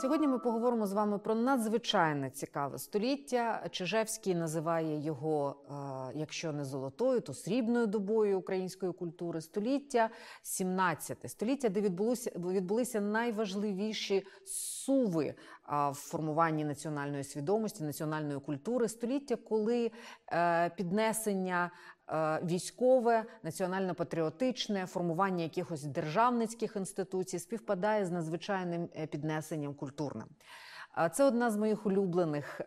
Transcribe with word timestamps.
Сьогодні 0.00 0.28
ми 0.28 0.38
поговоримо 0.38 0.86
з 0.86 0.92
вами 0.92 1.18
про 1.18 1.34
надзвичайне 1.34 2.30
цікаве 2.30 2.78
століття. 2.78 3.66
Чижевський 3.70 4.34
називає 4.34 5.00
його, 5.04 5.56
е, 5.70 6.18
якщо 6.18 6.52
не 6.52 6.64
золотою, 6.64 7.20
то 7.20 7.34
срібною 7.34 7.86
добою 7.86 8.38
української 8.38 8.92
культури. 8.92 9.40
Століття 9.40 10.10
17 10.42 11.28
століття, 11.28 11.68
де 11.68 11.80
відбулося 11.80 12.30
відбулися 12.36 13.00
найважливіші 13.00 14.26
суви 14.46 15.34
в 15.68 15.94
формуванні 15.94 16.64
національної 16.64 17.24
свідомості, 17.24 17.84
національної 17.84 18.40
культури. 18.40 18.88
Століття, 18.88 19.36
коли 19.36 19.90
е, 20.32 20.70
піднесення. 20.70 21.70
Е, 22.08 22.40
Військове, 22.44 23.24
національно-патріотичне 23.42 24.86
формування 24.86 25.42
якихось 25.42 25.82
державницьких 25.82 26.76
інституцій 26.76 27.38
співпадає 27.38 28.06
з 28.06 28.10
надзвичайним 28.10 28.88
е, 28.96 29.06
піднесенням 29.06 29.74
культурним. 29.74 30.28
Це 31.12 31.24
одна 31.24 31.50
з 31.50 31.56
моїх 31.56 31.86
улюблених 31.86 32.60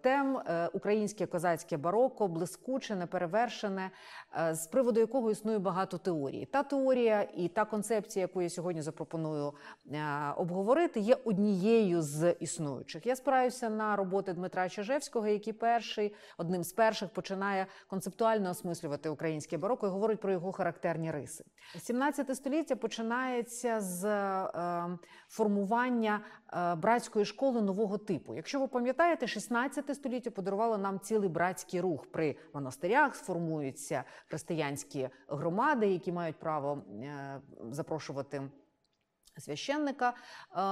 тем 0.00 0.36
е, 0.36 0.68
українське 0.72 1.26
козацьке 1.26 1.76
бароко, 1.76 2.28
блискуче, 2.28 2.96
неперевершене, 2.96 3.90
е, 4.48 4.54
з 4.54 4.66
приводу 4.66 5.00
якого 5.00 5.30
існує 5.30 5.58
багато 5.58 5.98
теорій. 5.98 6.48
Та 6.52 6.62
теорія 6.62 7.28
і 7.36 7.48
та 7.48 7.64
концепція, 7.64 8.20
яку 8.22 8.42
я 8.42 8.50
сьогодні 8.50 8.82
запропоную 8.82 9.52
е, 9.92 10.02
обговорити, 10.36 11.00
є 11.00 11.16
однією 11.24 12.02
з 12.02 12.32
існуючих. 12.32 13.06
Я 13.06 13.16
спираюся 13.16 13.70
на 13.70 13.96
роботи 13.96 14.32
Дмитра 14.32 14.68
Чижевського, 14.68 15.26
який 15.26 15.52
перший, 15.52 16.14
одним 16.38 16.64
з 16.64 16.72
перших 16.72 17.08
починає 17.08 17.66
концептуально 17.88 18.50
осмислювати 18.50 19.08
українське 19.08 19.58
бароко 19.58 19.86
і 19.86 19.90
говорить 19.90 20.20
про 20.20 20.32
його 20.32 20.52
характерні 20.52 21.10
риси. 21.10 21.44
17 21.78 22.36
століття 22.36 22.76
починається 22.76 23.80
з 23.80 24.02
формування 25.28 26.20
братської 26.76 27.24
школи 27.32 27.62
нового 27.62 27.98
типу. 27.98 28.34
Якщо 28.34 28.60
ви 28.60 28.68
пам'ятаєте, 28.68 29.26
16 29.26 29.94
століття 29.94 30.30
подарувало 30.30 30.78
нам 30.78 31.00
цілий 31.00 31.28
братський 31.28 31.80
рух. 31.80 32.06
При 32.12 32.36
монастирях 32.54 33.16
сформуються 33.16 34.04
християнські 34.26 35.08
громади, 35.28 35.86
які 35.86 36.12
мають 36.12 36.36
право 36.36 36.82
е, 37.02 37.40
запрошувати. 37.70 38.42
Священника 39.38 40.12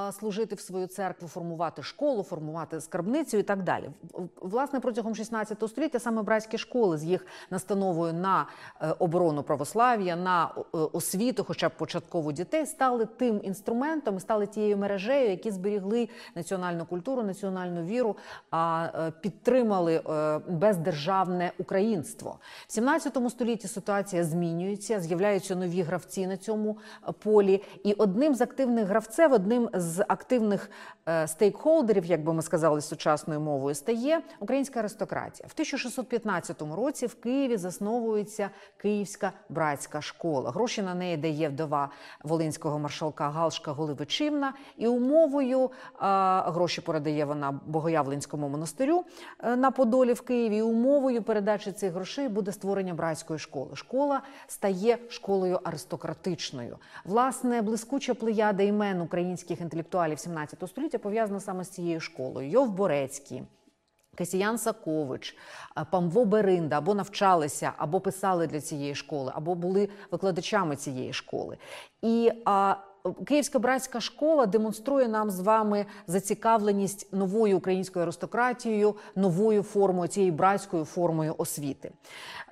е, 0.09 0.13
служити 0.13 0.55
в 0.55 0.61
свою 0.61 0.87
церкву, 0.87 1.29
формувати 1.29 1.83
школу, 1.83 2.23
формувати 2.23 2.81
скарбницю 2.81 3.37
і 3.37 3.43
так 3.43 3.63
далі. 3.63 3.91
Власне, 4.37 4.81
протягом 4.81 5.15
16 5.15 5.69
століття 5.69 5.99
саме 5.99 6.23
братські 6.23 6.59
школи 6.59 6.99
з 6.99 7.05
їх 7.05 7.27
настановою 7.51 8.13
на 8.13 8.47
е, 8.81 8.95
оборону 8.99 9.43
православ'я, 9.43 10.17
на 10.17 10.45
е, 10.45 10.79
освіту, 10.79 11.45
хоча 11.45 11.69
б 11.69 11.73
початкову 11.77 12.33
дітей, 12.33 12.67
стали 12.67 13.07
тим 13.07 13.41
інструментом, 13.43 14.21
стали 14.21 14.47
тією 14.47 14.77
мережею, 14.77 15.31
які 15.31 15.51
зберігли 15.51 16.09
національну 16.35 16.87
культуру, 16.87 17.23
національну 17.23 17.83
віру, 17.83 18.17
а 18.51 18.89
підтримали 19.21 20.03
бездержавне 20.49 21.53
українство. 21.59 22.39
В 22.67 22.73
17 22.73 23.19
столітті 23.31 23.69
ситуація 23.69 24.25
змінюється, 24.25 25.01
з'являються 25.01 25.57
нові 25.57 25.83
гравці 25.83 26.27
на 26.27 26.37
цьому 26.37 26.79
полі. 27.23 27.63
І 27.85 27.93
одним 27.93 28.35
з 28.35 28.41
активних 28.51 28.87
гравців, 28.87 29.33
одним 29.33 29.71
з 29.73 30.05
активних 30.09 30.71
е, 31.09 31.29
стейкхолдерів, 31.29 32.05
як 32.05 32.25
би 32.25 32.33
ми 32.33 32.43
сказали 32.43 32.81
сучасною 32.81 33.41
мовою, 33.41 33.75
стає 33.75 34.21
українська 34.41 34.81
аристократія. 34.81 35.49
В 35.49 35.53
1615 35.53 36.63
році 36.77 37.07
в 37.07 37.15
Києві 37.15 37.57
засновується 37.57 38.51
Київська 38.77 39.33
братська 39.49 40.01
школа. 40.01 40.51
Гроші 40.51 40.83
на 40.83 40.95
неї 40.95 41.17
дає 41.17 41.49
вдова 41.49 41.91
волинського 42.25 42.79
маршалка 42.79 43.31
Галшка 43.31 43.73
Голивичівна. 43.73 44.53
І 44.77 44.87
умовою 44.87 45.65
е, 45.65 45.71
гроші 46.47 46.81
передає 46.81 47.25
вона 47.25 47.61
Богоявленському 47.67 48.49
монастирю 48.49 49.05
е, 49.45 49.57
на 49.57 49.71
Подолі 49.71 50.13
в 50.13 50.21
Києві. 50.21 50.57
І 50.57 50.63
умовою 50.63 51.23
передачі 51.23 51.73
цих 51.73 51.93
грошей 51.93 52.29
буде 52.29 52.53
створення 52.53 52.95
братської 52.95 53.39
школи. 53.39 53.77
Школа 53.77 54.23
стає 54.47 54.99
школою 55.09 55.61
аристократичною. 55.65 56.79
Власне, 57.05 57.63
блискуча 57.63 58.15
плеяда 58.41 58.63
імен 58.63 59.01
українських 59.01 59.61
інтелектуалів 59.61 60.19
17 60.19 60.69
століття 60.69 60.99
пов'язана 60.99 61.41
саме 61.41 61.65
з 61.65 61.69
цією 61.69 62.01
школою. 62.01 62.49
Йов 62.49 62.71
Борецький. 62.71 63.43
Касіян 64.15 64.59
Сакович, 64.59 65.37
Памво 65.91 66.25
Беринда 66.25 66.79
або 66.79 66.95
навчалися, 66.95 67.73
або 67.77 68.01
писали 68.01 68.47
для 68.47 68.61
цієї 68.61 68.95
школи, 68.95 69.33
або 69.35 69.55
були 69.55 69.89
викладачами 70.11 70.77
цієї 70.77 71.13
школи. 71.13 71.57
І 72.03 72.33
а, 72.45 72.75
Київська 73.27 73.59
братська 73.59 74.01
школа 74.01 74.47
демонструє 74.47 75.09
нам 75.09 75.31
з 75.31 75.41
вами 75.41 75.87
зацікавленість 76.07 77.13
новою 77.13 77.59
українською 77.59 78.03
аристократією, 78.03 78.95
новою 79.17 79.63
формою 79.63 80.09
цієї 80.09 80.33
братською 80.33 80.85
формою 80.85 81.35
освіти. 81.39 81.91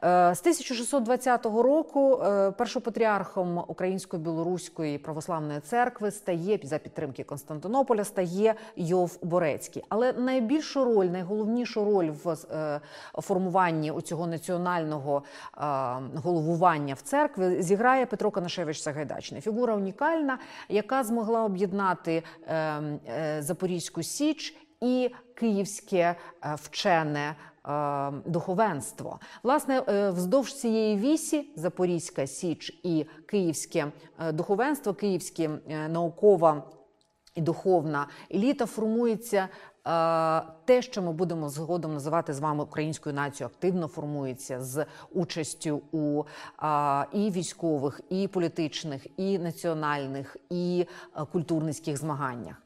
Е, 0.05 0.35
З 0.35 0.41
1620 0.41 1.47
року 1.47 2.21
е, 2.23 2.51
першопатріархом 2.51 3.65
Української 3.67 4.23
білоруської 4.23 4.99
православної 4.99 5.61
церкви 5.61 6.11
стає 6.11 6.61
за 6.63 6.79
підтримки 6.79 7.25
Константинополя 7.25 8.05
стає 8.05 8.55
Йов 8.77 9.19
Борецький. 9.23 9.85
Але 9.89 10.13
найбільшу 10.13 10.85
роль, 10.85 11.07
найголовнішу 11.07 11.85
роль 11.85 12.11
в 12.25 12.37
е, 12.53 12.81
формуванні 13.15 13.91
у 13.91 14.01
цього 14.01 14.27
національного 14.27 15.23
головування 16.15 16.95
в 16.95 17.01
церкві 17.01 17.63
зіграє 17.63 18.07
Петро 18.07 18.31
Канашевич 18.31 18.81
Сагайдачний. 18.83 19.41
Фігура 19.41 19.75
унікальна, 19.75 20.38
яка 20.69 21.05
змогла 21.05 21.45
об'єднати 21.45 22.23
е, 22.47 22.55
е, 22.55 23.43
Запорізьку 23.43 24.03
Січ 24.03 24.57
і 24.81 25.11
київське 25.35 25.97
е, 25.97 26.17
вчене 26.63 27.35
е, 27.69 28.11
духовенство. 28.27 29.21
Власне, 29.43 29.81
вздовж 30.11 30.53
цієї 30.53 30.97
вісі 30.97 31.51
Запорізька 31.57 32.27
Січ 32.27 32.81
і 32.85 33.07
Київське 33.27 33.93
духовенство, 34.33 34.95
Київське 34.95 35.49
наукова 35.89 36.63
і 37.35 37.41
духовна 37.41 38.07
еліта 38.35 38.67
формується. 38.67 39.49
Е, 39.87 40.43
Те, 40.65 40.83
що 40.83 41.03
ми 41.03 41.13
будемо 41.13 41.49
згодом 41.49 41.95
називати 41.95 42.35
з 42.35 42.41
вами 42.41 42.65
українською 42.65 43.15
нацією, 43.15 43.51
активно 43.55 43.89
формується 43.89 44.63
з 44.63 44.87
участю 45.13 45.83
у 45.93 46.25
і 47.13 47.31
військових, 47.31 48.01
і 48.11 48.29
політичних, 48.29 49.07
і 49.17 49.39
національних, 49.39 50.37
і 50.51 50.87
е, 51.17 51.25
культурницьких 51.25 51.97
змаганнях. 51.97 52.57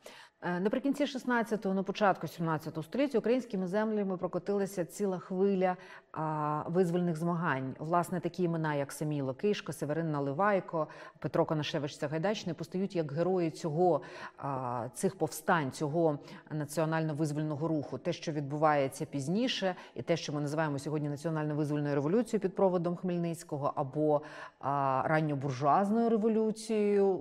Е, 0.45 0.61
Наприкінці 0.61 1.05
16-го, 1.05 1.75
на 1.75 1.83
початку 1.83 2.27
17-го 2.27 2.83
століття 2.83 3.19
українськими 3.19 3.67
землями 3.67 4.17
прокотилася 4.17 4.85
ціла 4.85 5.19
хвиля 5.19 5.77
а, 6.13 6.63
визвольних 6.67 7.17
змагань. 7.17 7.75
Власне, 7.79 8.21
такі 8.21 8.43
імена, 8.43 8.75
як 8.75 8.93
Саміло 8.93 9.35
Кишко, 9.35 9.73
Северин 9.73 10.11
Наливайко, 10.11 10.87
Петро 11.19 11.45
Конашевич 11.45 11.97
Сагайдачний, 11.97 12.55
постають 12.55 12.97
як 12.97 13.13
герої 13.13 13.51
цього 13.51 14.01
а, 14.39 14.89
цих 14.95 15.19
повстань, 15.19 15.71
цього 15.71 16.19
національно-визвольного 16.51 17.69
руху. 17.69 17.99
Те, 17.99 18.13
що 18.13 18.33
відбувається 18.33 19.05
пізніше, 19.05 19.75
і 19.95 20.03
те, 20.03 20.17
що 20.17 20.33
ми 20.33 20.41
називаємо 20.41 20.79
сьогодні 20.79 21.09
національно-визвольною 21.09 21.95
революцією 21.95 22.41
під 22.41 22.55
проводом 22.55 22.97
Хмельницького, 22.97 23.73
або 23.75 24.23
а, 24.61 25.03
ранньобуржуазною 25.07 26.11
революцією 26.11 27.21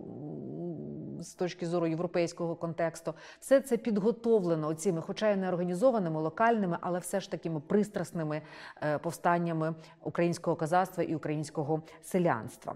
з 1.24 1.34
точки 1.34 1.66
зору 1.66 1.88
європейського 1.88 2.56
контексту, 2.56 3.11
все 3.40 3.62
це 3.62 3.78
підготовлено 3.78 4.74
цими, 4.74 5.02
хоча 5.02 5.30
й 5.30 5.36
не 5.36 5.50
організованими, 5.50 6.22
локальними, 6.22 6.78
але 6.82 7.00
все 7.00 7.20
ж 7.20 7.32
такими 7.32 7.60
пристрасними 7.60 8.42
е, 8.84 8.98
повстаннями 8.98 9.76
українського 10.04 10.56
казацтва 10.56 11.04
і 11.04 11.16
українського 11.16 11.82
селянства. 12.02 12.76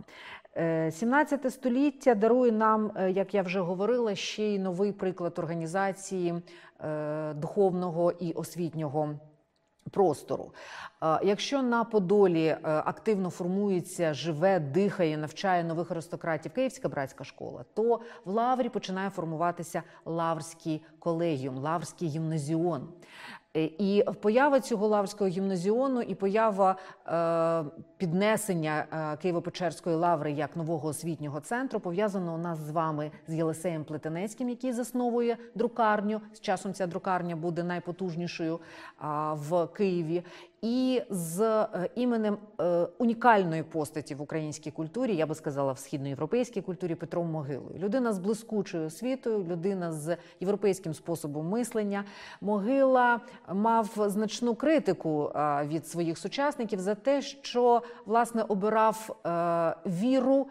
Е, 0.57 0.91
17 0.91 1.53
століття 1.53 2.15
дарує 2.15 2.51
нам, 2.51 2.91
е, 2.95 3.11
як 3.11 3.33
я 3.33 3.41
вже 3.41 3.59
говорила, 3.59 4.15
ще 4.15 4.43
й 4.43 4.59
новий 4.59 4.91
приклад 4.91 5.39
організації 5.39 6.33
е, 6.79 7.33
духовного 7.33 8.11
і 8.11 8.31
освітнього. 8.31 9.15
Простору. 9.91 10.53
Е, 11.03 11.19
Якщо 11.23 11.61
на 11.61 11.83
Подолі 11.83 12.45
е, 12.45 12.59
активно 12.63 13.29
формується, 13.29 14.13
живе, 14.13 14.59
дихає, 14.59 15.17
навчає 15.17 15.63
нових 15.63 15.91
аристократів 15.91 16.51
Київська 16.51 16.89
братська 16.89 17.23
школа, 17.23 17.65
то 17.73 18.01
в 18.25 18.29
Лаврі 18.31 18.69
починає 18.69 19.09
формуватися 19.09 19.83
Лаврський 20.05 20.85
колегіум, 20.99 21.57
Лаврський 21.57 22.07
гімназіон. 22.07 22.87
Е, 23.55 23.69
І 23.77 24.03
поява 24.21 24.59
цього 24.59 24.87
лаврського 24.87 25.29
гімназіону 25.29 26.01
і 26.01 26.15
поява 26.15 26.75
е, 27.07 27.81
піднесення 27.97 28.85
е, 28.91 28.95
Києво-Печерської 28.95 29.95
лаври 29.95 30.31
як 30.31 30.55
нового 30.55 30.87
освітнього 30.87 31.39
центру 31.39 31.79
пов'язано 31.79 32.35
у 32.35 32.37
нас 32.37 32.59
з 32.59 32.71
вами 32.71 33.11
з 33.27 33.33
Єлисеєм 33.33 33.83
Плетенецьким, 33.83 34.49
який 34.49 34.73
засновує 34.73 35.37
друкарню. 35.55 36.21
З 36.33 36.39
часом 36.39 36.73
ця 36.73 36.87
друкарня 36.87 37.35
буде 37.35 37.63
найпотужнішою 37.63 38.59
в 39.31 39.67
Києві. 39.67 40.23
І 40.65 41.01
з 41.09 41.41
е, 41.41 41.89
іменем 41.95 42.37
е, 42.61 42.87
унікальної 42.97 43.63
постаті 43.63 44.15
в 44.15 44.21
українській 44.21 44.71
культурі, 44.71 45.15
я 45.15 45.25
би 45.25 45.35
сказала, 45.35 45.71
в 45.71 45.79
східноєвропейській 45.79 46.61
культурі 46.61 46.95
Петром 46.95 47.31
Могилою. 47.31 47.79
Людина 47.79 48.13
з 48.13 48.19
блискучою 48.19 48.87
освітою, 48.87 49.45
людина 49.49 49.91
з 49.91 50.17
європейським 50.39 50.93
способом 50.93 51.49
мислення. 51.49 52.03
Могила 52.41 53.21
мав 53.53 53.91
значну 53.97 54.55
критику 54.55 55.31
е, 55.35 55.67
від 55.67 55.87
своїх 55.87 56.17
сучасників 56.17 56.79
за 56.79 56.95
те, 56.95 57.21
що 57.21 57.81
власне 58.05 58.43
обирав 58.43 59.21
віру 59.85 60.47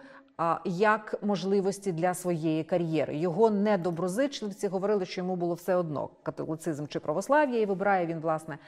як 0.64 1.14
можливості 1.22 1.92
для 1.92 2.14
своєї 2.14 2.64
кар'єри. 2.64 3.16
Його 3.16 3.50
недоброзичливці 3.50 4.69
говорили, 4.69 5.06
що 5.06 5.20
йому 5.20 5.36
було 5.36 5.54
все 5.54 5.76
одно 5.76 6.08
католицизм 6.22 6.86
чи 6.86 7.00
православ'я, 7.00 7.60
і 7.60 7.66
вибирає 7.66 8.06
він 8.06 8.20
власне 8.20 8.58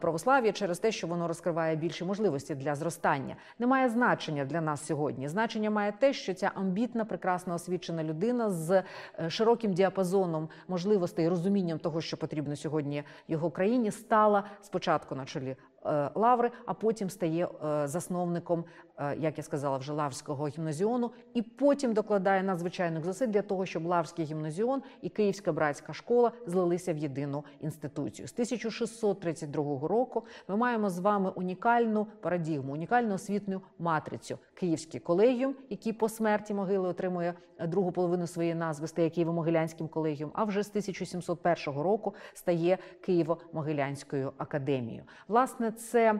православ'я 0.00 0.52
через 0.52 0.78
те, 0.78 0.92
що 0.92 1.06
воно 1.06 1.28
розкриває 1.28 1.76
більші 1.76 2.04
можливості 2.04 2.54
для 2.54 2.74
зростання. 2.74 3.36
Немає 3.58 3.88
значення 3.88 4.44
для 4.44 4.60
нас 4.60 4.86
сьогодні. 4.86 5.28
Значення 5.28 5.70
має 5.70 5.92
те, 5.92 6.12
що 6.12 6.34
ця 6.34 6.50
амбітна, 6.54 7.04
прекрасно 7.04 7.54
освічена 7.54 8.04
людина 8.04 8.50
з 8.50 8.82
е, 9.18 9.30
широким 9.30 9.72
діапазоном 9.72 10.48
можливостей 10.68 11.26
і 11.26 11.28
розумінням 11.28 11.78
того, 11.78 12.00
що 12.00 12.16
потрібно 12.16 12.56
сьогодні 12.56 13.04
його 13.28 13.50
країні, 13.50 13.90
стала 13.90 14.44
спочатку 14.60 15.14
на 15.14 15.24
чолі 15.24 15.56
Е, 15.71 15.71
лаври, 16.14 16.50
а 16.66 16.74
потім 16.74 17.10
стає 17.10 17.48
е, 17.64 17.88
засновником, 17.88 18.64
е, 18.98 19.16
як 19.18 19.38
я 19.38 19.44
сказала, 19.44 19.78
вже 19.78 19.92
Лаврського 19.92 20.48
гімназіону, 20.48 21.10
і 21.34 21.42
потім 21.42 21.92
докладає 21.92 22.42
надзвичайних 22.42 23.04
зусиль 23.04 23.26
для 23.26 23.42
того, 23.42 23.66
щоб 23.66 23.86
Лаврський 23.86 24.24
гімназіон 24.24 24.82
і 25.02 25.08
Київська 25.08 25.52
братська 25.52 25.92
школа 25.92 26.32
злилися 26.46 26.92
в 26.92 26.96
єдину 26.96 27.44
інституцію. 27.60 28.28
З 28.28 28.32
1632 28.32 29.88
року 29.88 30.24
ми 30.48 30.56
маємо 30.56 30.90
з 30.90 30.98
вами 30.98 31.30
унікальну 31.30 32.06
парадігму, 32.20 32.72
унікальну 32.72 33.14
освітню 33.14 33.60
матрицю. 33.78 34.38
Київський 34.54 35.00
колегіум, 35.00 35.54
який 35.70 35.92
по 35.92 36.08
смерті 36.08 36.54
могили 36.54 36.88
отримує 36.88 37.34
другу 37.66 37.92
половину 37.92 38.26
своєї 38.26 38.54
назви, 38.54 38.88
стає 38.88 39.08
Києво-Могилянським 39.08 39.88
колегіум. 39.88 40.30
А 40.34 40.44
вже 40.44 40.62
з 40.62 40.68
1701 40.68 41.82
року 41.82 42.14
стає 42.34 42.78
Києво-Могилянською 43.08 44.32
академією. 44.38 45.04
Власне, 45.28 45.71
це 45.72 46.12
е, 46.12 46.18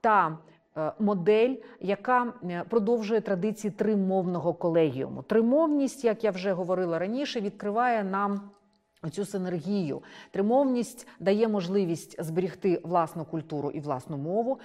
та 0.00 0.38
е, 0.76 0.92
Модель, 0.98 1.54
яка 1.80 2.32
е, 2.44 2.64
продовжує 2.68 3.20
традиції 3.20 3.70
тримовного 3.70 4.54
колегіуму. 4.54 5.22
Тримовність, 5.22 6.04
як 6.04 6.24
я 6.24 6.30
вже 6.30 6.52
говорила 6.52 6.98
раніше, 6.98 7.40
відкриває 7.40 8.04
нам 8.04 8.50
Цю 9.10 9.24
синергію, 9.24 10.02
тримовність 10.30 11.08
дає 11.20 11.48
можливість 11.48 12.22
зберігти 12.24 12.80
власну 12.84 13.24
культуру 13.24 13.70
і 13.70 13.80
власну 13.80 14.16
мову, 14.16 14.58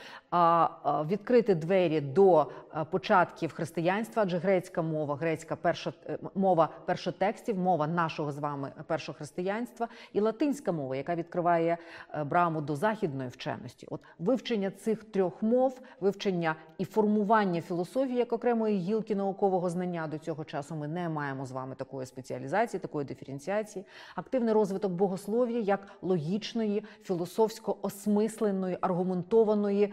відкрити 1.05 1.55
двері 1.55 2.01
до 2.01 2.47
початків 2.91 3.53
християнства, 3.53 4.23
адже 4.23 4.37
грецька 4.37 4.81
мова, 4.81 5.15
грецька 5.15 5.55
перша 5.55 5.93
е, 6.09 6.17
мова 6.35 6.69
першотекстів, 6.85 7.57
мова 7.57 7.87
нашого 7.87 8.31
з 8.31 8.37
вами 8.37 8.71
першого 8.87 9.17
християнства, 9.17 9.87
і 10.13 10.19
латинська 10.19 10.71
мова, 10.71 10.95
яка 10.95 11.15
відкриває 11.15 11.77
е, 12.13 12.23
браму 12.23 12.61
до 12.61 12.75
західної 12.75 13.29
вченості. 13.29 13.87
От 13.89 14.01
вивчення 14.19 14.71
цих 14.71 15.03
трьох 15.03 15.43
мов, 15.43 15.81
вивчення 15.99 16.55
і 16.77 16.85
формування 16.85 17.61
філософії 17.61 18.17
як 18.17 18.33
окремої 18.33 18.77
гілки 18.77 19.15
наукового 19.15 19.69
знання 19.69 20.07
до 20.07 20.17
цього 20.17 20.45
часу 20.45 20.75
ми 20.75 20.87
не 20.87 21.09
маємо 21.09 21.45
з 21.45 21.51
вами 21.51 21.75
такої 21.75 22.05
спеціалізації, 22.05 22.79
такої 22.79 23.05
диференціації 23.05 23.85
активний 24.31 24.53
розвиток 24.53 24.91
богослов'я 24.91 25.59
як 25.59 25.87
логічної, 26.01 26.83
філософсько 27.03 27.77
осмисленої, 27.81 28.77
аргументованої 28.81 29.83
е, 29.83 29.91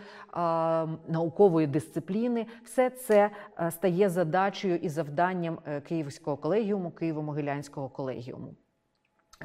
наукової 1.08 1.66
дисципліни. 1.66 2.46
Все 2.64 2.90
це 2.90 3.30
е, 3.60 3.70
стає 3.70 4.10
задачею 4.10 4.76
і 4.76 4.88
завданням 4.88 5.58
е, 5.66 5.80
Київського 5.80 6.36
колегіуму, 6.36 6.92
Києво-Могилянського 7.00 7.90
колегіуму. 7.90 8.54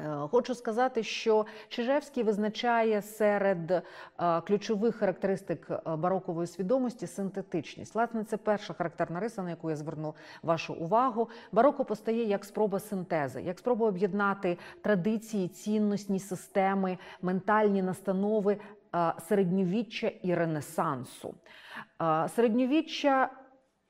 Е, 0.00 0.28
хочу 0.30 0.54
сказати, 0.54 1.02
що 1.02 1.46
Чижевський 1.68 2.22
визначає 2.22 3.02
серед 3.02 3.70
е, 3.70 3.82
ключових 4.40 4.96
характеристик 4.96 5.70
е, 5.70 5.96
барокової 5.96 6.46
свідомості 6.46 7.06
синтетичність. 7.06 7.94
Власне, 7.94 8.24
це 8.24 8.36
перша 8.36 8.74
характерна 8.74 9.20
риса, 9.20 9.42
на 9.42 9.50
яку 9.50 9.70
я 9.70 9.76
зверну 9.76 10.14
вашу 10.42 10.74
увагу. 10.74 11.28
Бароко 11.52 11.84
постає 11.84 12.24
як 12.24 12.44
спроба 12.44 12.80
синтези, 12.80 13.42
як 13.42 13.58
спроба 13.58 13.86
об'єднати 13.86 14.58
традиції, 14.82 15.48
цінностні 15.48 16.20
системи, 16.20 16.98
ментальні 17.22 17.82
настанови 17.82 18.56
середньовіччя 19.28 20.12
і 20.22 20.34
ренесансу. 20.34 21.34
Середньовіччя 22.28 23.30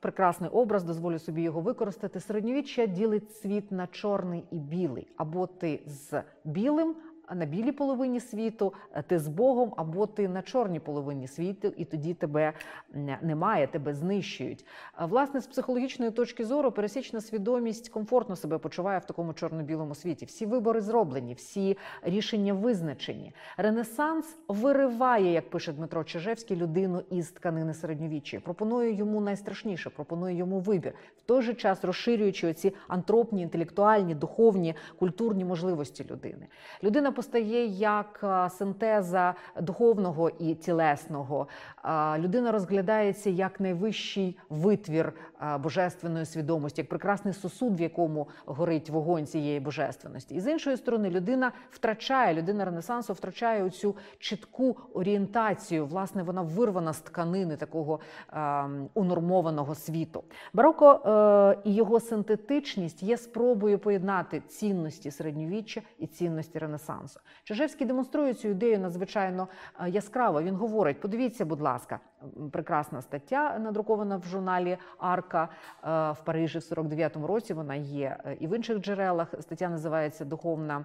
прекрасний 0.05 0.51
образ, 0.51 0.85
дозволю 0.85 1.19
собі 1.19 1.43
його 1.43 1.61
використати. 1.61 2.21
Середньовіччя 2.21 2.87
ділить 2.87 3.37
світ 3.37 3.73
на 3.73 3.87
чорний 3.87 4.45
і 4.51 4.59
білий. 4.59 5.07
Або 5.17 5.47
ти 5.47 5.81
з 5.87 6.23
білим, 6.45 6.97
на 7.35 7.47
білій 7.47 7.73
половині 7.73 8.21
світу, 8.21 8.73
е, 8.93 9.03
ти 9.03 9.19
з 9.19 9.29
Богом, 9.29 9.75
або 9.77 10.07
ти 10.07 10.29
на 10.29 10.43
чорній 10.43 10.81
половині 10.81 11.29
світу, 11.29 11.73
і 11.77 11.85
тоді 11.85 12.15
тебе 12.15 12.53
немає, 13.23 13.67
тебе 13.67 13.95
знищують. 13.95 14.67
Власне, 15.01 15.41
з 15.41 15.47
психологічної 15.47 16.11
точки 16.11 16.45
зору, 16.45 16.73
пересічна 16.73 17.21
свідомість 17.21 17.89
комфортно 17.89 18.37
себе 18.37 18.59
почуває 18.59 18.99
в 18.99 19.05
такому 19.05 19.33
чорно-білому 19.33 19.95
світі. 19.95 20.27
Всі 20.27 20.47
вибори 20.47 20.81
зроблені, 20.81 21.35
всі 21.35 21.77
рішення 22.03 22.55
визначені. 22.55 23.33
Ренесанс 23.57 24.39
вириває, 24.49 25.33
як 25.33 25.51
пише 25.51 25.73
Дмитро 25.73 26.05
Чижевський, 26.05 26.57
людину 26.57 27.03
із 27.11 27.31
тканини 27.31 27.75
середньовіччя. 27.75 28.41
Пропонує 28.41 28.93
йому 28.93 29.21
найстрашніше, 29.21 29.91
пропонує 29.91 30.37
йому 30.37 30.61
вибір, 30.61 30.93
в 31.17 31.23
той 31.23 31.43
же 31.43 31.55
час 31.55 31.85
розширюючи 31.85 32.49
оці 32.49 32.75
антропні, 32.89 33.43
інтелектуальні, 33.43 34.15
духовні, 34.15 34.75
культурні 34.99 35.45
можливості 35.45 36.07
людини. 36.11 36.47
Людина 36.83 37.13
постає 37.15 37.67
як 37.67 38.21
е, 38.25 38.51
синтеза 38.51 39.35
духовного 39.61 40.31
і 40.31 40.55
тілесного. 40.55 41.49
Людина 42.19 42.53
розглядається 42.53 43.31
як 43.31 43.61
найвищий 43.61 44.39
витвір 44.51 45.13
е, 45.43 45.59
божественної 45.59 46.27
свідомості, 46.27 46.81
як 46.81 46.89
прекрасний 46.89 47.35
сосуд, 47.35 47.79
в 47.79 47.81
якому 47.81 48.29
горить 48.47 48.91
вогонь 48.91 49.27
цієї 49.27 49.61
божественності. 49.61 50.35
І 50.35 50.41
з 50.41 50.53
іншої 50.53 50.77
сторони, 50.77 51.11
людина 51.11 51.53
втрачає, 51.71 52.35
людина 52.35 52.65
Ренесансу 52.65 53.13
втрачає 53.13 53.71
цю 53.71 53.97
чітку 54.19 54.77
орієнтацію. 54.95 55.87
Власне, 55.87 56.23
вона 56.23 56.43
вирвана 56.43 56.93
з 56.93 57.01
тканини 57.01 57.57
такого 57.57 58.01
е, 58.33 58.65
унормованого 58.95 59.75
світу. 59.75 60.25
Бароко 60.53 60.91
е, 60.91 61.59
і 61.65 61.75
його 61.75 62.01
синтетичність 62.01 63.03
є 63.03 63.17
спробою 63.17 63.79
поєднати 63.79 64.41
цінності 64.41 65.11
середньовіччя 65.11 65.83
і 65.99 66.07
цінності 66.07 66.59
Ренесансу 66.59 67.04
ренесансу. 67.05 67.21
Чижевський 67.45 67.87
демонструє 67.87 68.35
цю 68.35 68.49
ідею 68.49 68.79
надзвичайно 68.79 69.49
е, 69.81 69.91
яскраво. 69.91 70.43
Він 70.43 70.55
говорить: 70.55 71.01
подивіться, 71.01 71.45
будь 71.45 71.61
ласка, 71.61 72.01
прекрасна 72.53 73.03
стаття 73.03 73.59
надрукована 73.59 74.17
в 74.17 74.25
журналі 74.25 74.79
Арка 74.99 75.49
е, 75.85 76.13
в 76.13 76.25
Парижі 76.25 76.59
в 76.59 76.63
49-му 76.63 77.27
році. 77.27 77.55
Вона 77.55 77.75
є 77.75 78.17
е, 78.25 78.37
і 78.41 78.47
в 78.47 78.57
інших 78.57 78.79
джерелах. 78.79 79.35
Стаття 79.41 79.69
називається 79.69 80.25
Духовна 80.25 80.85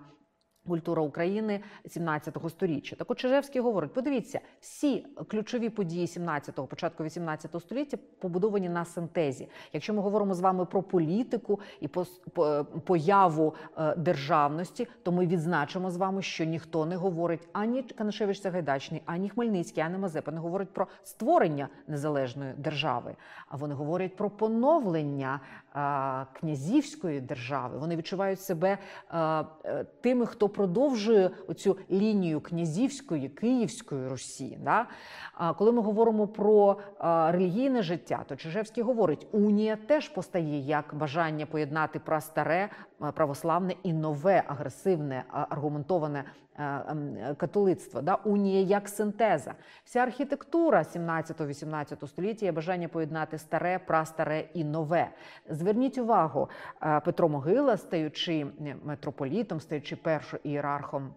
Культура 0.69 1.01
України 1.01 1.61
17-го 1.85 2.49
сторіччя. 2.49 2.95
Так 2.95 3.17
Чижевський 3.17 3.61
говорить: 3.61 3.93
подивіться, 3.93 4.39
всі 4.59 5.05
ключові 5.27 5.69
події 5.69 6.05
17-го, 6.05 6.67
початку 6.67 7.03
18-го 7.03 7.59
століття 7.59 7.97
побудовані 8.19 8.69
на 8.69 8.85
синтезі. 8.85 9.49
Якщо 9.73 9.93
ми 9.93 10.01
говоримо 10.01 10.33
з 10.33 10.39
вами 10.39 10.65
про 10.65 10.83
політику 10.83 11.59
і 11.79 11.87
по, 11.87 12.05
по 12.33 12.65
появу 12.65 13.55
е, 13.77 13.95
державності, 13.95 14.87
то 15.03 15.11
ми 15.11 15.27
відзначимо 15.27 15.91
з 15.91 15.97
вами, 15.97 16.21
що 16.21 16.45
ніхто 16.45 16.85
не 16.85 16.95
говорить 16.95 17.47
ані 17.53 17.83
Канашевич 17.83 18.41
Сагайдачний, 18.41 19.01
ані 19.05 19.29
Хмельницький, 19.29 19.83
ані 19.83 19.97
Мазепа 19.97 20.31
не 20.31 20.39
говорить 20.39 20.69
про 20.69 20.87
створення 21.03 21.69
незалежної 21.87 22.53
держави. 22.57 23.15
А 23.47 23.57
вони 23.57 23.75
говорять 23.75 24.15
про 24.15 24.29
поновлення 24.29 25.39
е, 25.75 26.39
князівської 26.39 27.21
держави. 27.21 27.77
Вони 27.77 27.95
відчувають 27.95 28.41
себе 28.41 28.77
е, 29.13 29.83
тими, 30.01 30.25
хто 30.25 30.49
продовжує 30.59 31.31
оцю 31.47 31.77
лінію 31.91 32.41
князівської 32.41 33.29
київської 33.29 34.07
Русі. 34.07 34.57
Да? 34.63 34.85
Коли 35.57 35.71
ми 35.71 35.81
говоримо 35.81 36.27
про 36.27 36.77
релігійне 37.31 37.81
життя, 37.81 38.23
то 38.27 38.35
Чижевський 38.35 38.83
говорить, 38.83 39.27
унія 39.31 39.75
теж 39.75 40.09
постає 40.09 40.59
як 40.59 40.95
бажання 40.95 41.45
поєднати 41.45 41.99
прастаре, 41.99 42.69
православне 43.13 43.73
і 43.83 43.93
нове 43.93 44.43
агресивне 44.47 45.23
аргументоване 45.31 46.23
ем, 46.59 47.35
католицтво. 47.37 48.01
Да? 48.01 48.15
Унія 48.15 48.61
як 48.61 48.89
синтеза. 48.89 49.53
Вся 49.83 49.99
архітектура 49.99 50.81
17-18 50.81 52.07
століття 52.07 52.45
є 52.45 52.51
бажання 52.51 52.87
поєднати 52.87 53.37
старе, 53.37 53.79
прастаре 53.79 54.43
і 54.53 54.63
нове. 54.63 55.09
Зверніть 55.49 55.97
увагу, 55.97 56.49
Петро 57.05 57.29
Могила, 57.29 57.77
стаючи 57.77 58.47
митрополітом, 58.83 59.59
стаючи 59.59 59.95
першою 59.95 60.38
ієрархом 60.43 61.13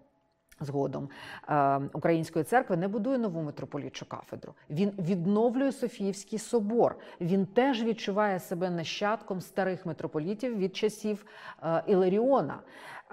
Згодом 0.60 1.08
е, 1.48 1.80
Української 1.92 2.44
церкви 2.44 2.76
не 2.76 2.88
будує 2.88 3.18
нову 3.18 3.42
митрополітчу 3.42 4.06
кафедру. 4.06 4.54
Він 4.70 4.90
відновлює 4.98 5.72
Софіївський 5.72 6.38
собор. 6.38 6.96
Він 7.20 7.46
теж 7.46 7.84
відчуває 7.84 8.40
себе 8.40 8.70
нащадком 8.70 9.40
старих 9.40 9.86
митрополітів 9.86 10.58
від 10.58 10.76
часів 10.76 11.26
е, 11.62 11.82
Іларіона. 11.86 12.58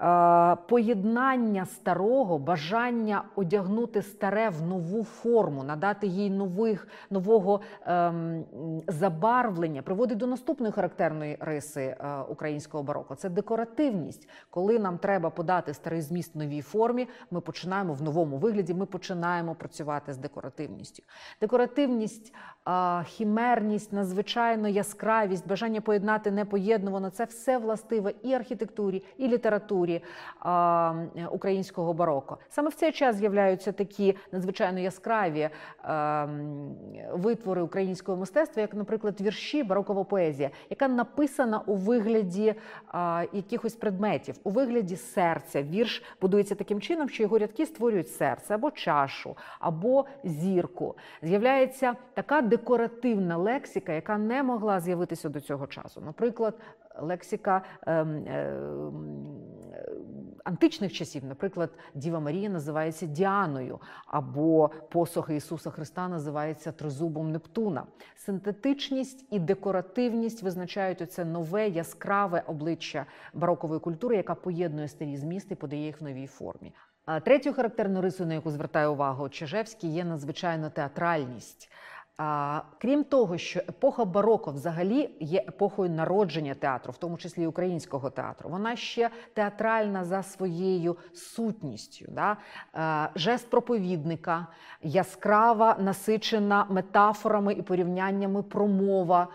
Е, 0.00 0.56
поєднання 0.68 1.66
старого, 1.66 2.38
бажання 2.38 3.24
одягнути 3.36 4.02
старе 4.02 4.48
в 4.48 4.62
нову 4.62 5.04
форму, 5.04 5.64
надати 5.64 6.06
їй 6.06 6.30
нових, 6.30 6.88
нового 7.10 7.60
ем, 7.86 8.44
забарвлення, 8.88 9.82
приводить 9.82 10.18
до 10.18 10.26
наступної 10.26 10.72
характерної 10.72 11.36
риси 11.40 11.82
е, 11.82 12.18
українського 12.28 12.82
бароко. 12.82 13.14
Це 13.14 13.28
декоративність. 13.28 14.28
Коли 14.50 14.78
нам 14.78 14.98
треба 14.98 15.30
подати 15.30 15.74
старий 15.74 16.00
зміст 16.00 16.34
в 16.34 16.38
новій 16.38 16.62
формі, 16.62 17.08
ми 17.30 17.40
починаємо 17.40 17.94
в 17.94 18.02
новому 18.02 18.36
вигляді. 18.36 18.74
Ми 18.74 18.86
починаємо 18.86 19.54
працювати 19.54 20.12
з 20.12 20.16
декоративністю. 20.16 21.02
Декоративність, 21.40 22.34
е, 22.68 23.04
хімерність, 23.04 23.92
надзвичайно 23.92 24.68
яскравість, 24.68 25.48
бажання 25.48 25.80
поєднати 25.80 26.30
непоєднувано 26.30 27.10
це 27.10 27.24
все 27.24 27.58
властиве 27.58 28.14
і 28.22 28.32
архітектурі, 28.32 29.04
і 29.16 29.28
літературі 29.28 29.89
культурі 29.90 30.02
а, 30.40 30.94
українського 31.30 31.92
бароко. 31.92 32.38
Саме 32.48 32.68
в 32.68 32.74
цей 32.74 32.92
час 32.92 33.16
з'являються 33.16 33.72
такі 33.72 34.16
надзвичайно 34.32 34.80
яскраві 34.80 35.48
а, 35.82 36.26
витвори 37.12 37.62
українського 37.62 38.18
мистецтва, 38.18 38.62
як, 38.62 38.74
наприклад, 38.74 39.20
вірші, 39.20 39.62
барокова 39.62 40.04
поезія, 40.04 40.50
яка 40.70 40.88
написана 40.88 41.58
у 41.66 41.74
вигляді 41.74 42.54
а, 42.88 43.24
якихось 43.32 43.74
предметів, 43.74 44.34
у 44.44 44.50
вигляді 44.50 44.96
серця. 44.96 45.62
Вірш 45.62 46.02
будується 46.20 46.54
таким 46.54 46.80
чином, 46.80 47.08
що 47.08 47.22
його 47.22 47.38
рядки 47.38 47.66
створюють 47.66 48.08
серце 48.08 48.54
або 48.54 48.70
чашу, 48.70 49.36
або 49.60 50.04
зірку. 50.24 50.96
З'являється 51.22 51.94
така 52.14 52.40
декоративна 52.40 53.36
лексика, 53.36 53.92
яка 53.92 54.18
не 54.18 54.42
могла 54.42 54.80
з'явитися 54.80 55.28
до 55.28 55.40
цього 55.40 55.66
часу. 55.66 56.02
Наприклад, 56.06 56.54
лексика. 56.98 57.62
Е, 57.86 57.92
е, 57.92 58.56
античних 60.44 60.92
часів, 60.92 61.24
наприклад, 61.24 61.70
Діва 61.94 62.20
Марія 62.20 62.48
називається 62.48 63.06
Діаною, 63.06 63.80
або 64.06 64.70
посох 64.90 65.30
Ісуса 65.30 65.70
Христа 65.70 66.08
називається 66.08 66.72
тризубом 66.72 67.32
Нептуна. 67.32 67.84
Синтетичність 68.16 69.26
і 69.30 69.38
декоративність 69.38 70.42
визначають 70.42 71.02
оце 71.02 71.24
нове 71.24 71.68
яскраве 71.68 72.42
обличчя 72.46 73.06
барокової 73.34 73.80
культури, 73.80 74.16
яка 74.16 74.34
поєднує 74.34 74.88
старі 74.88 75.16
змісти 75.16 75.54
і 75.54 75.56
подає 75.56 75.86
їх 75.86 76.00
в 76.00 76.04
новій 76.04 76.26
формі. 76.26 76.72
Третю 77.24 77.52
характерну 77.52 78.00
рису, 78.00 78.26
на 78.26 78.34
яку 78.34 78.50
звертає 78.50 78.88
увагу 78.88 79.28
Чижевський, 79.28 79.90
є 79.90 80.04
надзвичайно 80.04 80.70
театральність. 80.70 81.70
Крім 82.78 83.04
того, 83.04 83.38
що 83.38 83.60
епоха 83.60 84.04
бароко 84.04 84.50
взагалі 84.50 85.10
є 85.20 85.44
епохою 85.48 85.90
народження 85.90 86.54
театру, 86.54 86.92
в 86.92 86.96
тому 86.96 87.16
числі 87.16 87.46
українського 87.46 88.10
театру. 88.10 88.50
Вона 88.50 88.76
ще 88.76 89.10
театральна 89.34 90.04
за 90.04 90.22
своєю 90.22 90.96
сутністю. 91.14 92.06
Да? 92.08 92.36
Жест 93.14 93.50
проповідника, 93.50 94.46
яскрава, 94.82 95.76
насичена 95.80 96.66
метафорами 96.70 97.52
і 97.52 97.62
порівняннями 97.62 98.42
промова. 98.42 99.28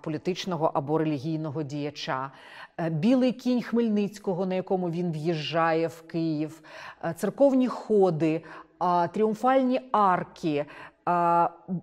Політичного 0.00 0.70
або 0.74 0.98
релігійного 0.98 1.62
діяча, 1.62 2.30
е, 2.78 2.90
білий 2.90 3.32
кінь 3.32 3.62
Хмельницького, 3.62 4.46
на 4.46 4.54
якому 4.54 4.90
він 4.90 5.12
в'їжджає 5.12 5.86
в 5.86 6.02
Київ, 6.02 6.62
е, 7.04 7.14
церковні 7.16 7.68
ходи, 7.68 8.44
тріумфальні 9.12 9.80
арки, 9.92 10.66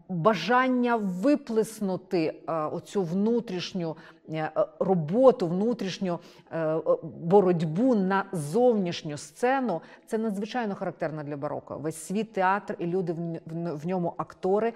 бажання 0.09 0.95
виплеснути 0.95 2.35
оцю 2.47 3.03
внутрішню 3.03 3.97
е, 4.29 4.51
роботу, 4.79 5.47
внутрішню 5.47 6.19
е, 6.51 6.77
боротьбу 7.03 7.95
на 7.95 8.25
зовнішню 8.31 9.17
сцену, 9.17 9.81
це 10.05 10.17
надзвичайно 10.17 10.75
характерно 10.75 11.23
для 11.23 11.37
бароко. 11.37 11.77
Весь 11.77 11.95
світ 11.95 12.33
театр 12.33 12.75
і 12.79 12.85
люди 12.85 13.15
в 13.55 13.87
ньому 13.87 14.13
актори. 14.17 14.73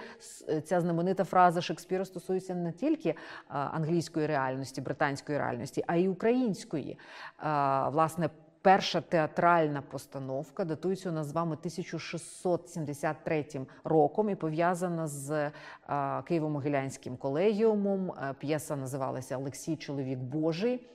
Ця 0.63 0.81
знаменита 0.81 1.23
фраза 1.23 1.61
Шекспіра 1.61 2.05
стосується 2.05 2.55
не 2.55 2.71
тільки 2.71 3.15
англійської 3.47 4.27
реальності, 4.27 4.81
британської 4.81 5.37
реальності, 5.37 5.83
а 5.87 5.95
й 5.95 6.07
української. 6.07 6.97
Власне, 7.91 8.29
Перша 8.63 9.01
театральна 9.01 9.81
постановка 9.81 10.65
датується 10.65 11.09
у 11.09 11.11
нас 11.11 11.27
з 11.27 11.31
вами 11.31 11.51
1673 11.51 13.45
роком 13.83 14.29
і 14.29 14.35
пов'язана 14.35 15.07
з 15.07 15.51
Києво-Могилянським 16.29 17.17
колегіумом. 17.17 18.11
Е, 18.11 18.33
п'єса 18.39 18.75
називалася 18.75 19.37
Олексій 19.37 19.75
Чоловік 19.75 20.19
Божий 20.19 20.87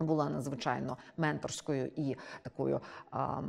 була 0.00 0.30
надзвичайно 0.30 0.96
менторською 1.16 1.90
і 1.96 2.16
такою 2.42 2.80
а, 3.10 3.40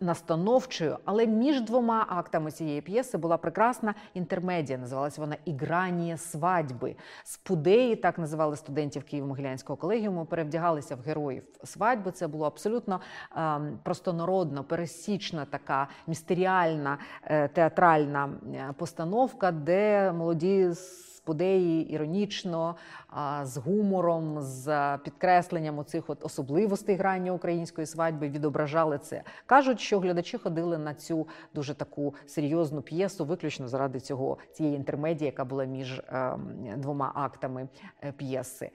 настановчою. 0.00 0.98
Але 1.04 1.26
між 1.26 1.60
двома 1.60 2.06
актами 2.08 2.50
цієї 2.50 2.80
п'єси 2.80 3.18
була 3.18 3.36
прекрасна 3.36 3.94
інтермедія. 4.14 4.78
Називалася 4.78 5.20
вона 5.20 5.36
Ігранія 5.44 6.16
свадьби. 6.16 6.96
Спудеї, 7.24 7.96
так 7.96 8.18
називали 8.18 8.56
студентів 8.56 9.02
Києво-Могилянського 9.12 9.76
колегіуму, 9.76 10.26
перевдягалися 10.26 10.96
в 10.96 11.00
героїв 11.00 11.42
свадьби. 11.64 12.10
Це 12.10 12.28
було 12.28 12.46
абсолютно 12.46 13.00
а, 13.30 13.60
простонародна, 13.82 14.62
пересічна 14.62 15.44
така 15.44 15.88
містеріальна 16.06 16.98
е, 17.24 17.48
театральна 17.48 18.30
е, 18.54 18.74
постановка, 18.78 19.52
де 19.52 20.12
молоді 20.12 20.70
сподеї 21.22 21.92
іронічно, 21.92 22.76
з 23.42 23.56
гумором, 23.56 24.40
з 24.40 24.98
підкресленням 25.04 25.78
оцих 25.78 26.10
от 26.10 26.24
особливостей 26.24 26.96
грання 26.96 27.32
української 27.32 27.86
свадьби 27.86 28.28
відображали 28.28 28.98
це. 28.98 29.22
Кажуть, 29.46 29.80
що 29.80 30.00
глядачі 30.00 30.38
ходили 30.38 30.78
на 30.78 30.94
цю 30.94 31.28
дуже 31.54 31.74
таку 31.74 32.14
серйозну 32.26 32.82
п'єсу, 32.82 33.24
виключно 33.24 33.68
заради 33.68 34.00
цього 34.00 34.38
цієї 34.52 34.76
інтермедії, 34.76 35.26
яка 35.26 35.44
була 35.44 35.64
між 35.64 36.02
ем, 36.08 36.40
двома 36.76 37.12
актами 37.14 37.68
е, 38.02 38.12
п'єси. 38.12 38.70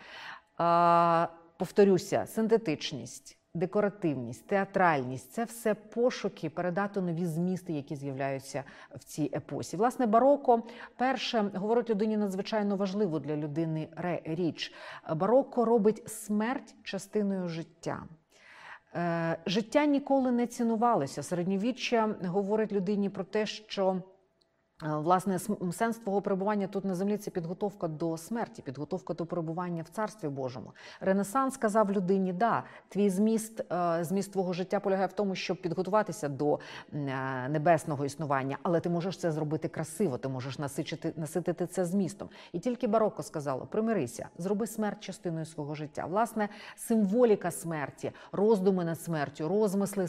Повторюся, 1.57 2.25
синтетичність 2.25 3.37
декоративність, 3.55 4.47
театральність 4.47 5.31
це 5.31 5.43
все 5.43 5.73
пошуки 5.73 6.49
передати 6.49 7.01
нові 7.01 7.25
змісти, 7.25 7.73
які 7.73 7.95
з'являються 7.95 8.63
в 8.95 9.03
цій 9.03 9.31
епосі. 9.33 9.77
Власне, 9.77 10.05
бароко 10.05 10.63
перше 10.97 11.51
говорить 11.55 11.89
людині 11.89 12.17
надзвичайно 12.17 12.75
важливу 12.75 13.19
для 13.19 13.35
людини 13.35 13.87
річ. 14.23 14.73
Бароко 15.15 15.65
робить 15.65 16.09
смерть 16.09 16.75
частиною 16.83 17.47
життя. 17.47 18.03
Е, 18.95 19.37
життя 19.45 19.85
ніколи 19.85 20.31
не 20.31 20.47
цінувалося. 20.47 21.23
Середньовіччя 21.23 22.15
говорить 22.25 22.71
людині 22.71 23.09
про 23.09 23.23
те, 23.23 23.45
що 23.45 24.01
власне, 24.81 25.39
сенс 25.71 25.97
твого 25.97 26.21
перебування 26.21 26.67
тут 26.67 26.85
на 26.85 26.95
землі 26.95 27.17
це 27.17 27.31
підготовка 27.31 27.87
до 27.87 28.17
смерті, 28.17 28.61
підготовка 28.61 29.13
до 29.13 29.25
перебування 29.25 29.83
в 29.83 29.89
царстві 29.89 30.27
Божому. 30.27 30.71
Ренесанс 31.01 31.53
сказав 31.53 31.91
людині: 31.91 32.33
да, 32.33 32.63
твій 32.89 33.09
зміст, 33.09 33.71
е, 33.71 34.03
зміст 34.03 34.31
твого 34.31 34.53
життя 34.53 34.79
полягає 34.79 35.07
в 35.07 35.13
тому, 35.13 35.35
щоб 35.35 35.61
підготуватися 35.61 36.29
до 36.29 36.59
е, 36.93 37.49
небесного 37.49 38.05
існування, 38.05 38.57
але 38.63 38.79
ти 38.79 38.89
можеш 38.89 39.17
це 39.17 39.31
зробити 39.31 39.67
красиво, 39.67 40.17
ти 40.17 40.27
можеш 40.27 40.59
насичити, 40.59 41.13
наситити 41.15 41.67
це 41.67 41.85
змістом. 41.85 42.29
І 42.53 42.59
тільки 42.59 42.87
бароко 42.87 43.23
сказало: 43.23 43.65
примирися, 43.65 44.29
зроби 44.37 44.67
смерть 44.67 44.99
частиною 44.99 45.45
свого 45.45 45.75
життя. 45.75 46.05
Власне, 46.05 46.49
символіка 46.75 47.51
смерті, 47.51 48.11
роздуми 48.31 48.85
над 48.85 49.01
смертю, 49.01 49.47
розмисли 49.47 50.07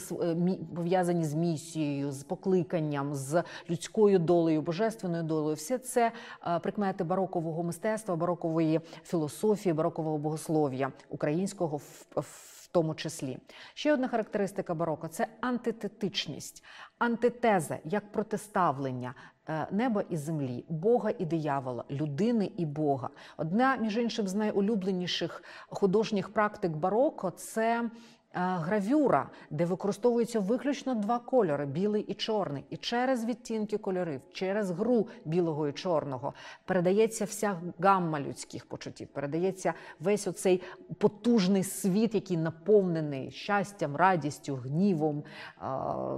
пов'язані 0.75 1.23
з 1.23 1.33
місією, 1.33 2.11
з 2.11 2.23
покликанням, 2.23 3.15
з 3.15 3.43
людською 3.69 4.19
долею 4.19 4.56
долею, 4.57 4.61
божественною 4.61 5.23
долею, 5.23 5.55
все 5.55 5.77
це 5.77 6.11
е, 6.47 6.59
прикмети 6.59 7.03
барокового 7.03 7.63
мистецтва, 7.63 8.15
барокової 8.15 8.81
філософії, 9.03 9.73
барокового 9.73 10.17
богослов'я 10.17 10.91
українського 11.09 11.77
в 12.15 12.69
тому 12.71 12.95
числі. 12.95 13.37
Ще 13.73 13.93
одна 13.93 14.07
характеристика 14.07 14.73
бароко 14.73 15.07
це 15.07 15.27
антитетичність, 15.41 16.63
антитеза 16.99 17.79
як 17.85 18.11
протиставлення. 18.11 19.13
Е, 19.49 19.67
неба 19.71 20.03
і 20.09 20.17
землі, 20.17 20.65
Бога 20.69 21.11
і 21.17 21.25
диявола, 21.25 21.83
людини 21.89 22.51
і 22.57 22.65
Бога. 22.65 23.09
Одна, 23.37 23.77
між 23.77 23.97
іншим, 23.97 24.27
з 24.27 24.33
найулюбленіших 24.33 25.43
художніх 25.69 26.29
практик 26.29 26.71
бароко 26.71 27.29
це 27.29 27.89
Гравюра, 28.33 29.29
де 29.49 29.65
використовуються 29.65 30.39
виключно 30.39 30.95
два 30.95 31.19
кольори 31.19 31.65
білий 31.65 32.01
і 32.01 32.13
чорний, 32.13 32.65
і 32.69 32.77
через 32.77 33.25
відтінки 33.25 33.77
кольорів, 33.77 34.21
через 34.33 34.71
гру 34.71 35.07
білого 35.25 35.67
і 35.67 35.73
чорного 35.73 36.33
передається 36.65 37.25
вся 37.25 37.61
гамма 37.79 38.19
людських 38.19 38.65
почуттів, 38.65 39.07
передається 39.07 39.73
весь 39.99 40.27
оцей 40.27 40.61
потужний 40.97 41.63
світ, 41.63 42.15
який 42.15 42.37
наповнений 42.37 43.31
щастям, 43.31 43.95
радістю, 43.95 44.55
гнівом, 44.55 45.23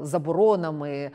заборонами, 0.01 1.11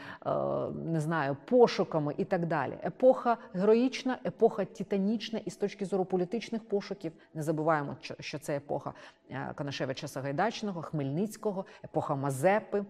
не 0.84 1.00
знаю, 1.00 1.36
пошуками 1.44 2.14
і 2.16 2.24
так 2.24 2.46
далі. 2.46 2.78
Епоха 2.84 3.36
героїчна, 3.52 4.18
епоха 4.26 4.64
титанічна, 4.64 5.40
і 5.44 5.50
з 5.50 5.56
точки 5.56 5.84
зору 5.84 6.04
політичних 6.04 6.68
пошуків 6.68 7.12
не 7.34 7.42
забуваємо, 7.42 7.96
що 8.20 8.38
це 8.38 8.56
епоха 8.56 8.92
е, 9.30 9.52
Канашевича 9.54 10.08
Сагайдачного. 10.08 10.82
Хмельницького, 10.94 11.64
епоха 11.84 12.14
Мазепи. 12.14 12.84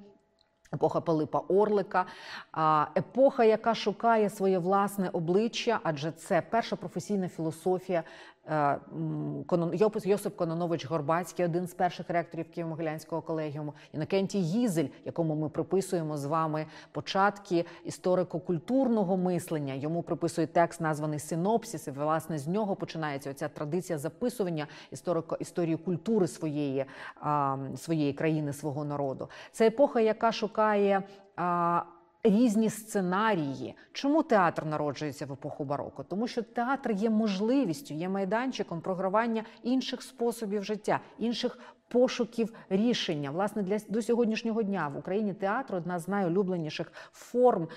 Епоха 0.73 1.01
Пилипа 1.01 1.39
Орлика, 1.39 2.07
епоха, 2.97 3.45
яка 3.45 3.75
шукає 3.75 4.31
своє 4.31 4.59
власне 4.59 5.09
обличчя, 5.09 5.81
адже 5.83 6.11
це 6.13 6.43
перша 6.51 6.77
професійна 6.77 7.29
філософія 7.29 8.03
Йосип 10.05 10.37
Кононович 10.37 10.87
Горбацький, 10.87 11.45
один 11.45 11.67
з 11.67 11.75
перших 11.75 12.11
ректорів 12.11 12.47
Києво-Могилянського 12.57 13.23
колегіуму, 13.23 13.75
Інокентій 13.93 14.41
Гізель, 14.41 14.87
якому 15.05 15.35
ми 15.35 15.49
приписуємо 15.49 16.17
з 16.17 16.25
вами 16.25 16.67
початки 16.93 17.65
історико-культурного 17.85 19.17
мислення. 19.17 19.75
Йому 19.75 20.03
приписує 20.03 20.47
текст, 20.47 20.81
названий 20.81 21.19
Синопсіс. 21.19 21.87
і 21.87 21.91
Власне 21.91 22.39
з 22.39 22.49
нього 22.49 22.77
починається 22.77 23.31
оця 23.31 23.49
традиція 23.49 23.99
записування 23.99 24.67
історико 24.91 25.37
історії 25.41 25.77
культури 25.77 26.27
своєї, 26.27 26.85
своєї 27.77 28.13
країни, 28.13 28.53
свого 28.53 28.85
народу. 28.85 29.29
Це 29.53 29.67
епоха, 29.67 30.01
яка 30.01 30.33
шукає 30.33 31.03
різні 32.25 32.71
сценарії. 32.71 33.77
Чому 33.93 34.23
театр 34.23 34.65
народжується 34.65 35.27
в 35.27 35.33
епоху 35.33 35.65
бароко? 35.65 36.03
Тому 36.03 36.29
що 36.29 36.43
театр 36.43 36.91
є 36.91 37.11
можливістю, 37.11 37.95
є 37.95 38.09
майданчиком 38.09 38.81
програвання 38.81 39.45
інших 39.63 40.03
способів 40.03 40.65
життя, 40.65 41.01
інших 41.19 41.59
пошуків 41.89 42.53
рішення. 42.69 43.31
Власне, 43.31 43.63
для 43.63 43.79
до 43.89 44.03
сьогоднішнього 44.03 44.63
дня 44.63 44.89
в 44.89 44.99
Україні 44.99 45.35
театр 45.35 45.75
одна 45.75 45.99
з 45.99 46.09
найулюбленіших 46.09 46.93
форм 47.13 47.69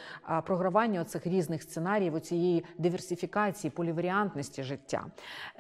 програвання 0.46 1.02
оцих 1.02 1.28
різних 1.28 1.64
сценаріїв, 1.64 2.20
цієї 2.20 2.66
диверсифікації, 2.78 3.72
поліваріантності 3.72 4.64
життя. 4.64 5.06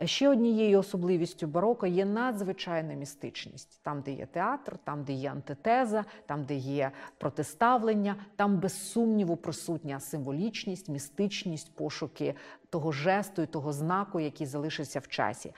Ще 0.05 0.29
однією 0.29 0.79
особливістю 0.79 1.47
бароко 1.47 1.87
є 1.87 2.05
надзвичайна 2.05 2.93
містичність, 2.93 3.79
там, 3.83 4.01
де 4.01 4.11
є 4.11 4.25
театр, 4.25 4.77
там, 4.83 5.03
де 5.03 5.13
є 5.13 5.31
антитеза, 5.31 6.05
там, 6.25 6.43
де 6.43 6.55
є 6.55 6.91
протиставлення, 7.17 8.15
там 8.35 8.59
без 8.59 8.91
сумніву 8.91 9.35
присутня 9.35 9.99
символічність, 9.99 10.89
містичність, 10.89 11.75
пошуки 11.75 12.35
того 12.69 12.91
жесту 12.91 13.41
і 13.41 13.45
того 13.45 13.73
знаку, 13.73 14.19
який 14.19 14.47
залишився 14.47 14.99
в 14.99 15.07
часі. 15.07 15.53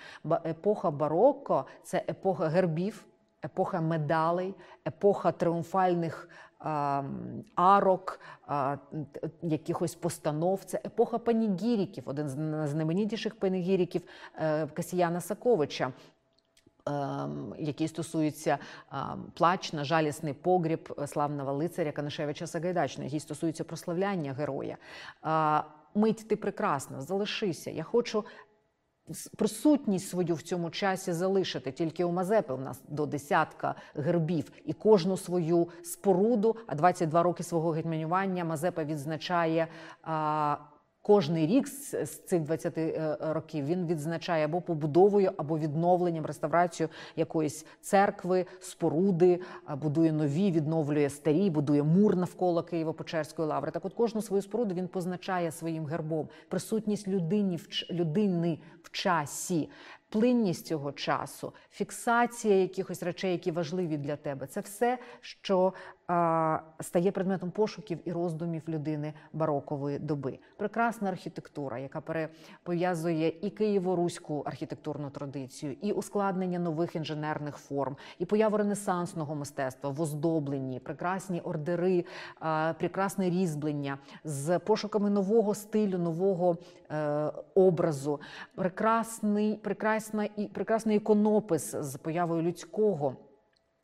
Епоха 0.46 0.92
бароко 0.92 1.66
це 1.84 2.04
епоха 2.10 2.48
гербів, 2.48 3.06
епоха 3.46 3.82
медалей, 3.82 4.56
епоха 4.88 5.32
тріумфальних. 5.32 6.30
Арок, 7.56 8.20
якихось 9.42 9.96
постанов, 9.96 10.64
це 10.66 10.82
епоха 10.86 11.18
панігіріків, 11.18 12.04
один 12.10 12.30
з 12.30 12.68
знаменитіших 12.68 13.36
панігіріків 13.36 14.02
е, 14.36 14.68
Касіяна 14.68 15.22
Саковича, 15.22 15.92
ем, 16.86 17.54
який 17.60 17.88
стосується 17.88 18.58
плач 19.34 19.74
на 19.74 19.84
жалісний 19.84 20.34
погріб 20.34 20.94
славного 21.08 21.54
лицаря 21.54 21.92
Канашевича 21.92 22.48
Сагайдачного, 22.48 23.06
який 23.06 23.20
стосується 23.20 23.64
прославляння 23.64 24.34
героя 24.34 24.78
мить 25.96 26.28
ти 26.28 26.36
прекрасна, 26.36 27.02
залишися. 27.02 27.72
Я 27.72 27.84
хочу 27.84 28.26
присутність 29.38 30.10
свою 30.10 30.36
в 30.36 30.42
цьому 30.42 30.70
часі 30.70 31.14
залишити. 31.14 31.72
Тільки 31.72 32.04
у 32.04 32.12
Мазепи 32.12 32.54
в 32.54 32.62
нас 32.62 32.82
до 32.88 33.06
десятка 33.06 33.76
гербів 33.96 34.52
і 34.66 34.74
кожну 34.74 35.18
свою 35.18 35.68
споруду. 35.84 36.56
А 36.68 36.76
22 36.76 37.24
роки 37.24 37.44
свого 37.44 37.72
гетьманювання 37.72 38.46
Мазепа 38.46 38.84
відзначає. 38.84 39.68
А, 40.04 40.58
Кожний 41.02 41.48
рік 41.48 41.68
з 41.68 42.06
цих 42.06 42.42
20 42.42 42.78
е, 42.78 43.18
років 43.20 43.66
він 43.66 43.88
відзначає 43.88 44.46
або 44.46 44.62
побудовою, 44.62 45.32
або 45.38 45.60
відновленням 45.60 46.26
реставрацією 46.26 46.90
якоїсь 47.16 47.66
церкви, 47.82 48.46
споруди, 48.60 49.40
будує 49.82 50.12
нові, 50.12 50.52
відновлює 50.52 51.10
старі, 51.10 51.50
будує 51.50 51.84
мур 51.84 52.16
навколо 52.16 52.62
Києво-Печерської 52.62 53.46
лаври. 53.46 53.72
Так, 53.72 53.86
от 53.86 53.94
кожну 53.94 54.22
свою 54.22 54.42
споруду 54.42 54.76
він 54.76 54.88
позначає 54.88 55.52
своїм 55.52 55.86
гербом 55.86 56.28
присутність 56.50 57.08
людині 57.08 57.56
в 57.58 57.68
людини 57.92 58.60
в 58.84 58.92
часі, 58.92 59.70
плинність 60.10 60.66
цього 60.66 60.92
часу, 60.92 61.54
фіксація 61.72 62.56
якихось 62.56 63.04
речей, 63.04 63.32
які 63.32 63.52
важливі 63.52 63.98
для 63.98 64.16
тебе. 64.16 64.48
Це 64.48 64.62
все, 64.62 64.98
що 65.22 65.74
а, 66.08 66.60
стає 66.82 67.12
предметом 67.12 67.52
пошуків 67.52 68.00
і 68.06 68.12
роздумів 68.12 68.62
людини 68.68 69.14
барокової 69.34 70.00
доби. 70.00 70.40
Прекрасна 70.58 71.10
архітектура, 71.10 71.80
яка 71.80 72.28
пов'язує 72.64 73.34
і 73.42 73.50
києво-руську 73.50 74.44
архітектурну 74.46 75.10
традицію, 75.10 75.76
і 75.82 75.92
ускладнення 75.92 76.60
нових 76.60 76.96
інженерних 76.96 77.58
форм, 77.58 77.98
і 78.20 78.26
появу 78.26 78.58
ренесансного 78.58 79.36
мистецтва 79.36 79.90
в 79.90 80.02
оздобленні, 80.02 80.80
прекрасні 80.80 81.42
ордери, 81.42 82.06
а, 82.40 82.74
прекрасне 82.80 83.30
різьблення 83.30 83.98
з 84.24 84.60
пошуками 84.60 85.10
нового 85.10 85.56
стилю, 85.56 85.98
нового 85.98 86.58
е, 86.92 87.32
образу, 87.56 88.20
прекрасний 88.56 89.56
прекрасний 89.56 89.99
прекрасна 90.00 90.30
і 90.38 90.48
прекрасний 90.48 90.98
іконопис 90.98 91.76
з 91.76 91.98
появою 91.98 92.42
людського. 92.42 93.16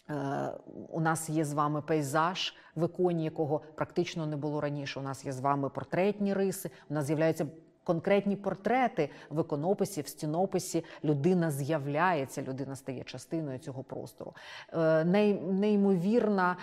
Е, 0.10 0.51
у 0.89 1.01
нас 1.01 1.30
є 1.30 1.45
з 1.45 1.54
вами 1.54 1.82
пейзаж, 1.82 2.54
в 2.75 2.86
іконі 2.86 3.23
якого 3.23 3.62
практично 3.75 4.25
не 4.25 4.38
було 4.38 4.62
раніше. 4.62 4.99
У 4.99 5.04
нас 5.04 5.25
є 5.25 5.32
з 5.32 5.39
вами 5.39 5.69
портретні 5.69 6.34
риси. 6.34 6.69
У 6.89 6.93
нас 6.93 7.06
з'являються 7.06 7.47
конкретні 7.85 8.35
портрети 8.35 9.09
в 9.29 9.41
іконописі, 9.41 10.01
в 10.01 10.07
стінописі. 10.07 10.83
Людина 11.03 11.51
з'являється, 11.51 12.41
людина 12.41 12.75
стає 12.75 13.03
частиною 13.03 13.59
цього 13.59 13.83
простору. 13.83 14.33
Е, 14.73 15.03
неймовірна 15.51 16.57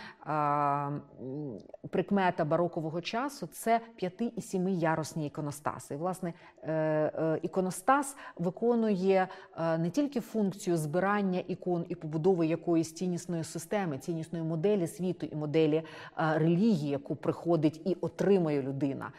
прикмета 1.90 2.44
барокового 2.44 3.00
часу 3.00 3.46
це 3.46 3.80
п'яти 3.96 4.32
і 4.36 4.42
сіми 4.42 4.72
ярусні 4.72 5.26
іконостаси. 5.26 5.94
І, 5.94 5.96
власне, 5.96 6.32
е, 6.62 6.72
е, 6.72 7.38
іконостас 7.42 8.16
виконує 8.36 9.28
не 9.78 9.90
тільки 9.90 10.20
функцію 10.20 10.76
збирання 10.76 11.42
ікон 11.48 11.84
і 11.88 11.94
побудови 11.94 12.46
якоїсь 12.46 12.94
ціннісної 12.94 13.44
системи, 13.44 13.98
ціннісної 13.98 14.44
моделі 14.44 14.86
світу 14.86 15.26
і 15.26 15.36
моделі 15.36 15.82
релігії, 16.16 16.90
яку 16.90 17.16
приходить 17.16 17.80
і 17.84 17.96
отримує 18.00 18.62
людина. 18.62 19.12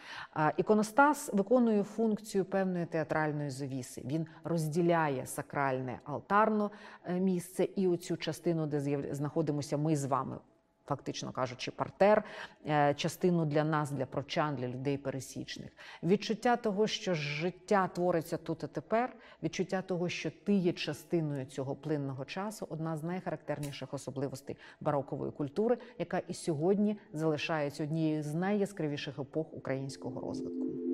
Іконостас 0.57 1.33
виконує 1.33 1.83
функцію 1.95 2.45
певної 2.45 2.85
театральної 2.85 3.49
завіси. 3.49 4.01
Він 4.05 4.27
розділяє 4.43 5.25
сакральне 5.25 5.99
алтарне 6.03 6.69
місце 7.09 7.63
і 7.75 7.87
оцю 7.87 8.17
частину, 8.17 8.67
де 8.67 8.79
знаходимося 9.13 9.77
ми 9.77 9.95
з 9.95 10.05
вами. 10.05 10.37
Фактично 10.85 11.31
кажучи, 11.31 11.71
партер, 11.71 12.23
е, 12.65 12.93
частину 12.93 13.45
для 13.45 13.63
нас, 13.63 13.91
для 13.91 14.05
прочан, 14.05 14.55
для 14.55 14.67
людей 14.67 14.97
пересічних. 14.97 15.69
Відчуття 16.03 16.55
того, 16.55 16.87
що 16.87 17.13
життя 17.13 17.87
твориться 17.87 18.37
тут 18.37 18.63
і 18.63 18.67
тепер, 18.67 19.15
відчуття 19.43 19.81
того, 19.81 20.09
що 20.09 20.31
ти 20.43 20.53
є 20.53 20.73
частиною 20.73 21.45
цього 21.45 21.75
плинного 21.75 22.25
часу 22.25 22.67
одна 22.69 22.97
з 22.97 23.03
найхарактерніших 23.03 23.93
особливостей 23.93 24.57
барокової 24.81 25.31
культури, 25.31 25.77
яка 25.99 26.17
і 26.17 26.33
сьогодні 26.33 26.97
залишається 27.13 27.83
однією 27.83 28.23
з 28.23 28.33
найяскравіших 28.33 29.19
епох 29.19 29.53
українського 29.53 30.21
розвитку. 30.21 30.92